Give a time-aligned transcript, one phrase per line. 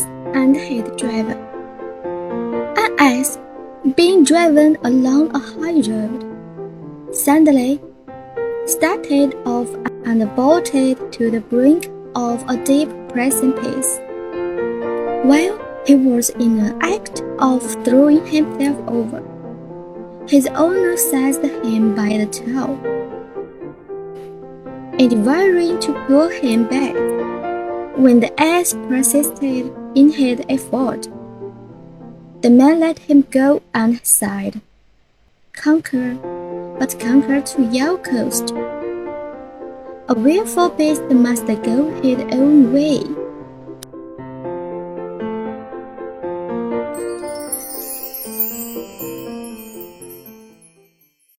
[0.00, 1.38] and his driver.
[2.98, 3.24] An
[3.96, 6.24] being driven along a high road,
[7.12, 7.80] suddenly
[8.66, 9.68] started off
[10.04, 13.98] and bolted to the brink of a deep precipice.
[15.24, 19.22] While he was in the act of throwing himself over,
[20.28, 22.78] his owner seized him by the tail,
[24.98, 27.11] endeavoring to pull him back.
[27.96, 31.08] When the ass persisted in his effort,
[32.40, 34.62] the man let him go and sighed,
[35.52, 36.14] Conquer,
[36.78, 38.52] but conquer to your cost.
[40.08, 43.21] A willful beast must go his own way.